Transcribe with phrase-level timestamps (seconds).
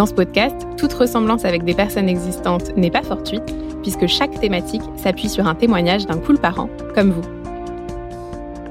[0.00, 4.80] Dans ce podcast, toute ressemblance avec des personnes existantes n'est pas fortuite, puisque chaque thématique
[4.96, 7.20] s'appuie sur un témoignage d'un cool parent, comme vous.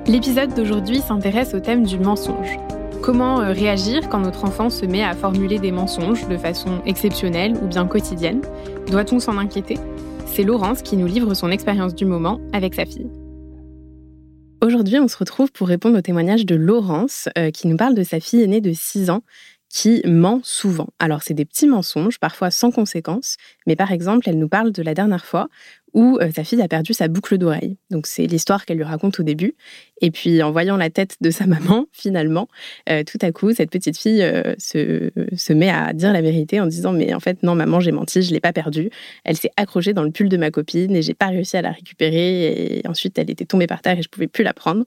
[0.08, 2.58] L'épisode d'aujourd'hui s'intéresse au thème du mensonge.
[3.04, 7.54] Comment euh, réagir quand notre enfant se met à formuler des mensonges de façon exceptionnelle
[7.62, 8.42] ou bien quotidienne?
[8.90, 9.78] Doit-on s'en inquiéter?
[10.26, 13.12] C'est Laurence qui nous livre son expérience du moment avec sa fille.
[14.64, 18.04] Aujourd'hui, on se retrouve pour répondre au témoignage de Laurence, euh, qui nous parle de
[18.04, 19.22] sa fille aînée de 6 ans,
[19.70, 20.88] qui ment souvent.
[20.98, 23.38] Alors, c'est des petits mensonges, parfois sans conséquence,
[23.68, 25.48] mais par exemple, elle nous parle de la dernière fois
[25.94, 27.78] où euh, sa fille a perdu sa boucle d'oreille.
[27.90, 29.56] Donc, c'est l'histoire qu'elle lui raconte au début.
[30.02, 32.48] Et puis, en voyant la tête de sa maman, finalement,
[32.90, 36.60] euh, tout à coup, cette petite fille euh, se, se, met à dire la vérité
[36.60, 38.90] en disant Mais en fait, non, maman, j'ai menti, je l'ai pas perdue.
[39.24, 41.72] Elle s'est accrochée dans le pull de ma copine et j'ai pas réussi à la
[41.72, 42.80] récupérer.
[42.80, 44.86] Et ensuite, elle était tombée par terre et je pouvais plus la prendre.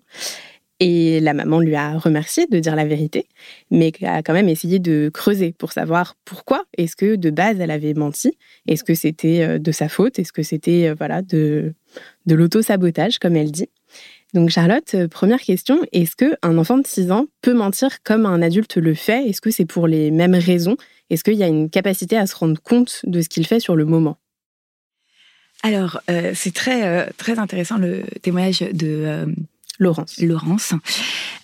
[0.84, 3.28] Et la maman lui a remercié de dire la vérité,
[3.70, 6.64] mais a quand même essayé de creuser pour savoir pourquoi.
[6.76, 8.36] Est-ce que de base elle avait menti.
[8.66, 10.18] Est-ce que c'était euh, de sa faute?
[10.18, 11.72] Est-ce que c'était euh, voilà de
[12.26, 13.68] de l'auto-sabotage comme elle dit?
[14.34, 18.26] Donc Charlotte, euh, première question, est-ce que un enfant de 6 ans peut mentir comme
[18.26, 19.28] un adulte le fait?
[19.28, 20.76] Est-ce que c'est pour les mêmes raisons?
[21.10, 23.76] Est-ce qu'il y a une capacité à se rendre compte de ce qu'il fait sur
[23.76, 24.16] le moment?
[25.62, 26.00] Alors,
[26.34, 29.32] c'est très très intéressant le témoignage de
[29.82, 30.20] Laurence.
[30.20, 30.74] Laurence,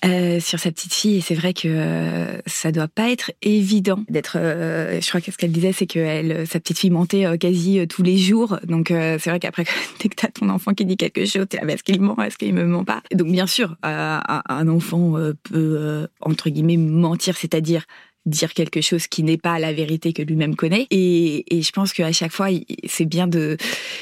[0.04, 1.16] euh, sur sa petite fille.
[1.16, 4.36] Et c'est vrai que euh, ça doit pas être évident d'être.
[4.36, 7.86] Euh, je crois que ce qu'elle disait, c'est que elle, sa petite fille mentait quasi
[7.88, 8.58] tous les jours.
[8.64, 9.64] Donc c'est vrai qu'après,
[10.00, 12.38] dès que t'as ton enfant qui dit quelque chose, t'es là, est-ce qu'il ment, est-ce
[12.38, 13.02] qu'il me ment pas?
[13.12, 17.84] Donc bien sûr, un enfant peut entre guillemets mentir, c'est-à-dire
[18.28, 20.86] dire quelque chose qui n'est pas la vérité que lui-même connaît.
[20.90, 22.48] Et, et, je pense qu'à chaque fois,
[22.86, 23.56] c'est bien de,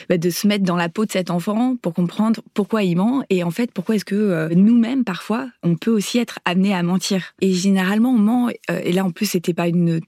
[0.09, 3.25] bah, de se mettre dans la peau de cet enfant pour comprendre pourquoi il ment
[3.31, 6.83] et en fait pourquoi est-ce que euh, nous-mêmes parfois on peut aussi être amené à
[6.83, 7.35] mentir.
[7.41, 8.49] Et généralement on ment.
[8.71, 10.01] Euh, et là en plus c'était pas une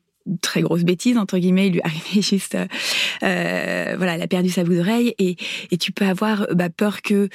[0.42, 4.62] très grosse bêtise entre guillemets il lui arrivait juste euh, voilà elle a perdu sa
[4.64, 5.36] bout d'oreille et,
[5.70, 7.28] et tu peux avoir bah, peur que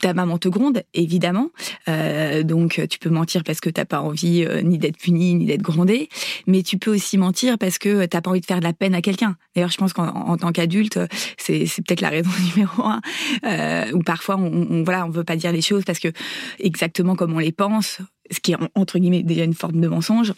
[0.00, 1.50] ta maman te gronde, évidemment.
[1.88, 5.46] Euh, donc tu peux mentir parce que t'as pas envie euh, ni d'être puni ni
[5.46, 6.08] d'être grondé,
[6.46, 8.94] mais tu peux aussi mentir parce que t'as pas envie de faire de la peine
[8.94, 9.36] à quelqu'un.
[9.54, 10.98] D'ailleurs, je pense qu'en tant qu'adulte,
[11.36, 13.00] c'est, c'est peut-être la raison numéro un.
[13.44, 16.08] Euh, où parfois on, on, voilà, on veut pas dire les choses parce que
[16.58, 17.98] exactement comme on les pense,
[18.30, 20.32] ce qui est entre guillemets déjà une forme de mensonge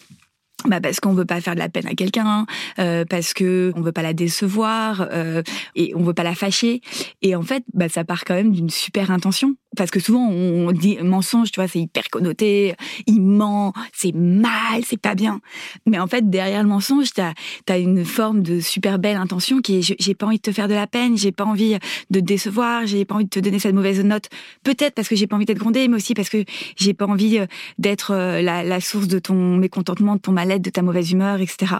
[0.66, 2.46] bah parce qu'on veut pas faire de la peine à quelqu'un,
[2.78, 5.42] euh, parce que on veut pas la décevoir euh,
[5.74, 6.80] et on veut pas la fâcher.
[7.22, 10.72] Et en fait, bah ça part quand même d'une super intention parce que souvent on
[10.72, 12.74] dit mensonge, tu vois, c'est hyper connoté,
[13.06, 15.40] il ment, c'est mal, c'est pas bien.
[15.86, 17.32] Mais en fait, derrière le mensonge, t'as
[17.68, 20.68] as une forme de super belle intention qui est j'ai pas envie de te faire
[20.68, 21.78] de la peine, j'ai pas envie
[22.10, 24.28] de te décevoir, j'ai pas envie de te donner cette mauvaise note.
[24.62, 26.44] Peut-être parce que j'ai pas envie d'être grondée, mais aussi parce que
[26.76, 27.46] j'ai pas envie euh,
[27.78, 31.74] d'être euh, la, source de ton mécontentement, de ton mal-être, de ta mauvaise humeur, etc.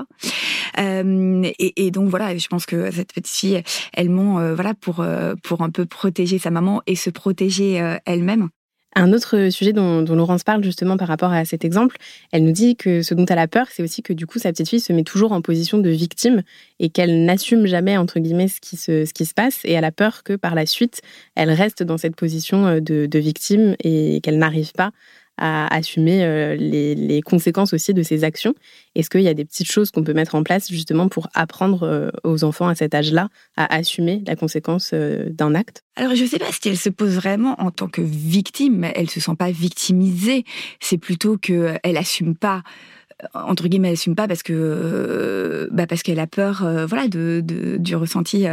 [0.79, 3.63] Euh, et, donc voilà, je pense que cette petite fille,
[3.93, 5.05] elle ment, voilà, pour
[5.43, 8.49] pour un peu protéger sa maman et se protéger euh, elle-même.
[8.97, 11.97] Un autre sujet dont, Laurence parle justement par rapport à cet exemple,
[12.31, 14.51] elle nous dit que ce dont elle a peur, c'est aussi que du coup sa
[14.51, 16.43] petite fille se met toujours en position de victime
[16.79, 19.85] et qu'elle n'assume jamais entre guillemets ce qui se ce qui se passe et elle
[19.85, 21.01] a peur que par la suite
[21.35, 24.93] elle reste dans cette position de, de victime et qu'elle n'arrive pas
[25.37, 28.55] à assumer euh, les, conséquences aussi de ses actions.
[28.95, 31.83] Est-ce qu'il y a des petites choses qu'on peut mettre en place justement pour apprendre
[31.85, 35.83] euh, aux enfants à cet âge-là à assumer la conséquence euh, d'un acte?
[35.97, 39.11] Alors je ne sais pas si elle se pose vraiment en tant que victime, elle
[39.11, 40.45] se sent pas victimisée,
[40.81, 42.63] c'est plutôt qu'elle n'assume pas
[43.33, 47.43] entre guillemets, elle assume pas parce que bah parce qu'elle a peur, voilà, de,
[47.79, 48.45] du ressenti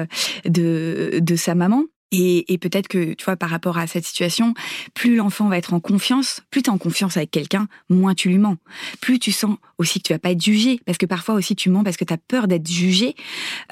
[0.45, 1.85] de de sa maman.
[2.11, 4.53] Et, et peut-être que, tu vois, par rapport à cette situation,
[4.93, 8.29] plus l'enfant va être en confiance, plus tu es en confiance avec quelqu'un, moins tu
[8.29, 8.57] lui mens.
[8.99, 11.69] Plus tu sens aussi que tu vas pas être jugé, parce que parfois aussi tu
[11.69, 13.15] mens parce que tu as peur d'être jugé.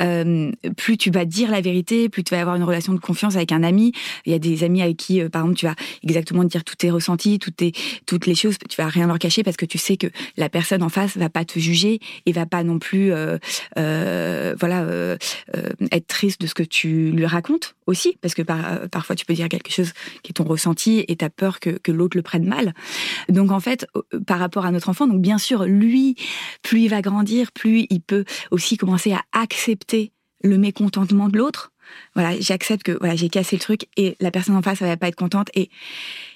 [0.01, 3.35] Euh, plus tu vas dire la vérité, plus tu vas avoir une relation de confiance
[3.35, 3.93] avec un ami.
[4.25, 6.75] Il y a des amis avec qui, euh, par exemple, tu vas exactement dire tous
[6.75, 7.71] tes ressentis, toutes, tes,
[8.05, 10.07] toutes les choses, tu vas rien leur cacher parce que tu sais que
[10.37, 13.37] la personne en face va pas te juger et va pas non plus, euh,
[14.59, 14.85] voilà,
[15.91, 19.33] être triste de ce que tu lui racontes aussi parce que par, parfois tu peux
[19.33, 22.23] dire quelque chose qui est ton ressenti et tu as peur que, que l'autre le
[22.23, 22.73] prenne mal.
[23.29, 23.85] Donc en fait,
[24.25, 25.98] par rapport à notre enfant, donc bien sûr, lui,
[26.61, 30.11] plus il va grandir, plus il peut aussi commencer à accepter
[30.43, 31.71] le mécontentement de l'autre.
[32.13, 34.97] Voilà, j'accepte que voilà, j'ai cassé le truc et la personne en face, elle va
[34.97, 35.69] pas être contente et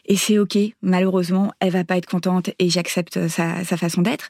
[0.06, 0.58] et c'est ok.
[0.82, 4.28] Malheureusement, elle va pas être contente et j'accepte sa, sa façon d'être.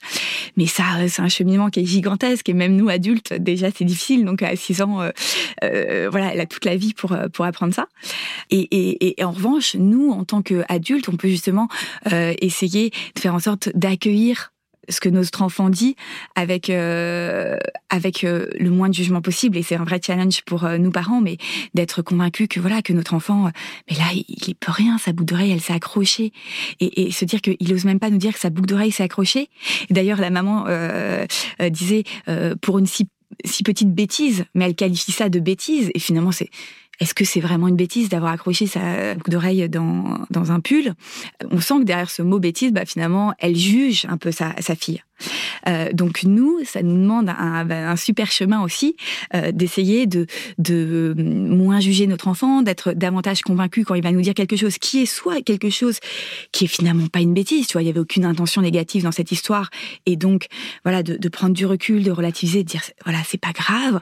[0.56, 4.24] Mais ça, c'est un cheminement qui est gigantesque et même nous adultes, déjà, c'est difficile.
[4.24, 5.10] Donc à 6 ans, euh,
[5.64, 7.88] euh, voilà, elle a toute la vie pour pour apprendre ça.
[8.52, 11.68] Et, et, en revanche, nous, en tant qu'adultes, on peut justement
[12.12, 14.53] euh, essayer de faire en sorte d'accueillir
[14.90, 15.96] ce que notre enfant dit
[16.36, 17.58] avec euh,
[17.90, 19.58] avec euh, le moins de jugement possible.
[19.58, 21.38] Et c'est un vrai challenge pour euh, nous parents mais
[21.74, 23.50] d'être convaincu que voilà que notre enfant
[23.90, 26.32] mais là il, il peut rien sa boucle d'oreille elle s'est accrochée.
[26.80, 29.04] Et, et, se dire qu'il ose même pas nous dire que sa boucle d'oreille s'est
[29.04, 29.50] accrochée.
[29.90, 30.66] D'ailleurs la maman
[31.70, 32.04] disait
[32.62, 33.08] pour une si
[33.46, 35.92] si petite bêtise mais elle qualifie ça de bêtise.
[35.94, 36.50] Et finalement c'est
[37.00, 40.94] est-ce que c'est vraiment une bêtise d'avoir accroché sa boucle d'oreille dans, dans un pull?
[41.50, 44.76] On sent que derrière ce mot bêtise, bah, finalement, elle juge un peu sa, sa
[44.76, 45.02] fille.
[45.68, 48.96] Euh, donc nous, ça nous demande un, un super chemin aussi
[49.34, 50.26] euh, d'essayer de,
[50.58, 54.78] de moins juger notre enfant, d'être davantage convaincu quand il va nous dire quelque chose
[54.78, 56.00] qui est soit quelque chose
[56.52, 59.12] qui est finalement pas une bêtise, tu vois, il y avait aucune intention négative dans
[59.12, 59.70] cette histoire,
[60.06, 60.48] et donc
[60.84, 64.02] voilà de, prendre du recul, de relativiser, de dire voilà c'est pas grave,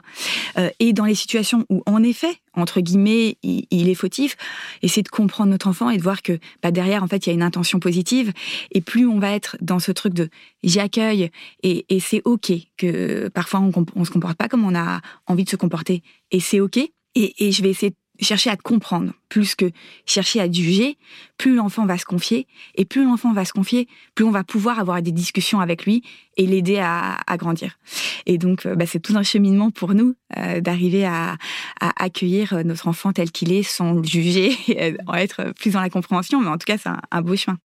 [0.58, 4.36] euh, et dans les situations où en effet entre guillemets, il, il, est fautif,
[4.82, 7.32] essayer de comprendre notre enfant et de voir que bah, derrière, en fait, il y
[7.32, 8.32] a une intention positive.
[8.72, 10.28] Et plus on va être dans ce truc de
[10.62, 15.44] j'accueille et, c'est ok que parfois on, on se comporte pas comme on a envie
[15.44, 16.78] de se comporter et c'est ok.
[17.14, 19.70] Et, je vais essayer de chercher à te comprendre plus que
[20.06, 20.96] chercher à juger,
[21.38, 24.78] plus l'enfant va se confier et plus l'enfant va se confier, plus on va pouvoir
[24.78, 26.02] avoir des discussions avec lui
[26.36, 27.78] et l'aider à, grandir.
[28.26, 31.36] Et donc, bah, c'est tout un cheminement pour nous euh, d'arriver à,
[31.80, 36.40] accueillir notre enfant tel qu'il est sans le juger, et être plus dans la compréhension.
[36.40, 37.58] Mais en tout cas, c'est un beau chemin.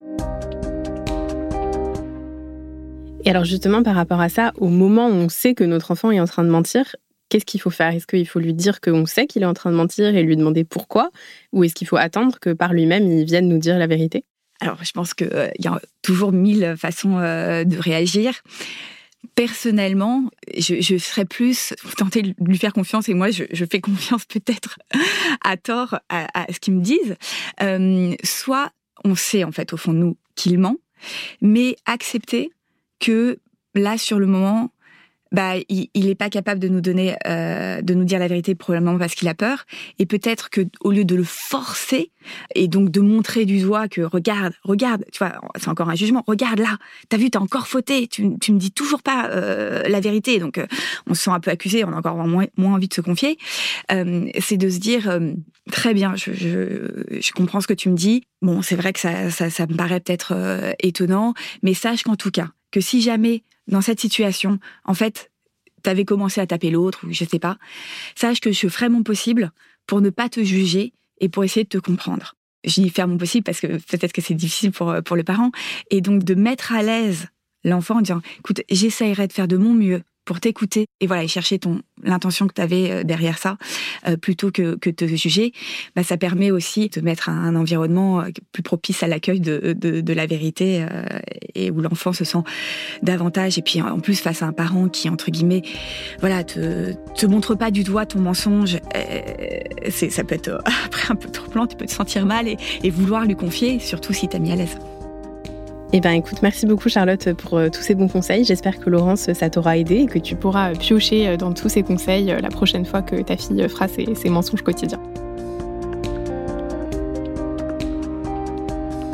[3.26, 6.12] Et alors justement, par rapport à ça, au moment où on sait que notre enfant
[6.12, 6.94] est en train de mentir,
[7.28, 7.92] qu'est-ce qu'il faut faire?
[7.92, 10.36] Est-ce qu'il faut lui dire qu'on sait qu'il est en train de mentir et lui
[10.36, 11.10] demander pourquoi?
[11.52, 14.24] Ou est-ce qu'il faut attendre que par lui-même, il vienne nous dire la vérité?
[14.60, 18.42] Alors, je pense qu'il euh, y a toujours mille façons euh, de réagir.
[19.34, 24.78] Personnellement, je, serais plus tentée de lui faire confiance et moi, je, fais confiance peut-être
[25.42, 27.16] à tort à, à, ce qu'ils me disent.
[27.60, 28.70] Euh, soit
[29.04, 30.76] on sait en fait au fond de nous qu'il ment,
[31.40, 32.52] mais accepter
[33.00, 33.38] que
[33.74, 34.70] là, sur le moment,
[35.32, 38.96] bah, il n'est pas capable de nous donner, euh, de nous dire la vérité probablement
[38.96, 39.64] parce qu'il a peur.
[39.98, 42.12] Et peut-être que au lieu de le forcer
[42.54, 46.22] et donc de montrer du doigt que regarde, regarde, tu vois, c'est encore un jugement.
[46.26, 46.78] Regarde là,
[47.08, 48.06] t'as vu, t'as encore fauté.
[48.06, 50.38] Tu, tu me dis toujours pas euh, la vérité.
[50.38, 50.66] Donc euh,
[51.08, 53.36] on se sent un peu accusé, on a encore moins, envie de se confier.
[53.90, 55.20] C'est de se dire
[55.70, 58.22] très bien, je, comprends ce que tu me dis.
[58.42, 60.34] Bon, c'est vrai que ça, ça, me paraît peut-être
[60.78, 65.30] étonnant, mais sache qu'en tout cas, que si jamais dans cette situation, en fait,
[65.82, 67.56] t'avais commencé à taper l'autre ou je sais pas,
[68.14, 69.50] sache que je ferai mon possible
[69.86, 70.92] pour ne pas te juger
[71.22, 72.34] et pour essayer de te comprendre.
[72.64, 75.52] Je dis faire mon possible parce que peut-être que c'est difficile pour, pour le parent.
[75.90, 77.28] Et donc de mettre à l'aise
[77.64, 81.28] l'enfant en disant, écoute, j'essayerai de faire de mon mieux pour t'écouter et voilà et
[81.28, 83.56] chercher ton l'intention que tu avais euh, derrière ça
[84.06, 85.52] euh, plutôt que que te juger
[85.94, 89.72] bah ça permet aussi de mettre un, un environnement euh, plus propice à l'accueil de,
[89.72, 90.84] de, la vérité
[91.54, 92.38] et où l'enfant se sent
[93.02, 93.58] davantage.
[93.58, 95.62] Et puis en plus face à un parent qui entre guillemets
[96.20, 98.78] voilà te te montre pas du doigt ton mensonge
[99.90, 102.90] c'est ça peut être après un peu troublant tu peux te sentir mal et, et
[102.90, 104.76] vouloir lui confier surtout si t'as mis à l'aise
[105.92, 108.44] eh bien, écoute, merci beaucoup Charlotte pour euh, tous ces bons conseils.
[108.44, 111.84] J'espère que Laurence, ça t'aura aidé et que tu pourras piocher euh, dans tous ces
[111.84, 115.00] conseils euh, la prochaine fois que ta fille fera ses, mensonges quotidiens.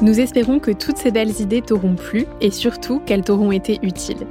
[0.00, 4.26] Nous espérons que toutes ces belles idées t'auront plu et surtout qu'elles t'auront été utiles.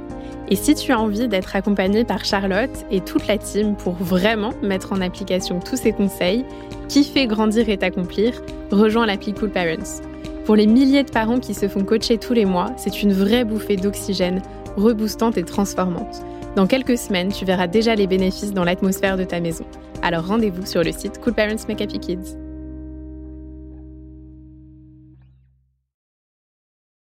[0.48, 4.52] Et si tu as envie d'être accompagnée par Charlotte et toute la team pour vraiment
[4.62, 6.44] mettre en application tous ces conseils,
[6.88, 10.11] kiffer, grandir et t'accomplir, rejoins l'appli Cool Parents.
[10.44, 13.44] Pour les milliers de parents qui se font coacher tous les mois, c'est une vraie
[13.44, 14.42] bouffée d'oxygène,
[14.76, 16.22] reboostante et transformante.
[16.56, 19.64] Dans quelques semaines, tu verras déjà les bénéfices dans l'atmosphère de ta maison.
[20.02, 22.41] Alors rendez-vous sur le site Cool Parents Make Happy Kids.